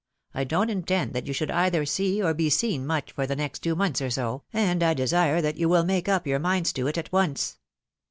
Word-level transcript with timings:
I 0.33 0.45
don't 0.45 0.71
intend 0.71 1.13
that 1.13 1.27
you 1.27 1.33
should 1.33 1.51
either 1.51 1.85
see 1.85 2.23
or 2.23 2.33
be 2.33 2.49
seen 2.49 2.87
much 2.87 3.11
for 3.11 3.27
the 3.27 3.35
next 3.35 3.59
two 3.59 3.75
months 3.75 4.01
or 4.01 4.09
so, 4.09 4.41
and 4.51 4.81
I 4.81 4.95
desire 4.95 5.43
that 5.43 5.57
you 5.57 5.69
will 5.69 5.83
make 5.85 6.09
up 6.09 6.25
your 6.25 6.39
minds 6.39 6.73
to 6.73 6.87
it 6.87 6.97
at 6.97 7.11
once." 7.11 7.59